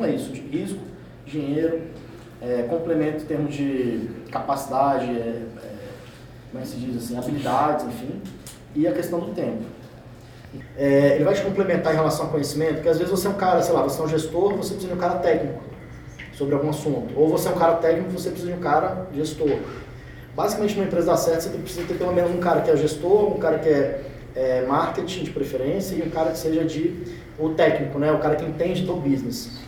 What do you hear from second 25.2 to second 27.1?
de preferência e um cara que seja de